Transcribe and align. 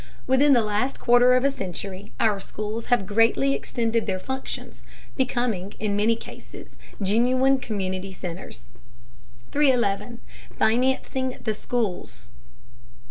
Within 0.25 0.53
the 0.53 0.63
last 0.63 0.99
quarter 0.99 1.35
of 1.35 1.43
a 1.43 1.51
century 1.51 2.11
our 2.19 2.39
schools 2.39 2.87
have 2.87 3.05
greatly 3.05 3.53
extended 3.53 4.07
their 4.07 4.17
functions, 4.17 4.81
becoming, 5.15 5.75
in 5.79 5.95
many 5.95 6.15
cases, 6.15 6.69
genuine 6.99 7.59
community 7.59 8.11
centers. 8.11 8.63
311. 9.51 10.19
FINANCIANG 10.57 11.37
THE 11.43 11.53
SCHOOLS. 11.53 12.31